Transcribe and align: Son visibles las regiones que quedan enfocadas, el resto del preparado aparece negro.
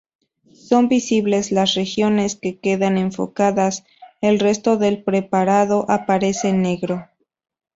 Son 0.55 0.89
visibles 0.89 1.51
las 1.51 1.75
regiones 1.75 2.35
que 2.35 2.57
quedan 2.57 2.97
enfocadas, 2.97 3.83
el 4.21 4.39
resto 4.39 4.77
del 4.77 5.03
preparado 5.03 5.85
aparece 5.89 6.53
negro. 6.53 7.07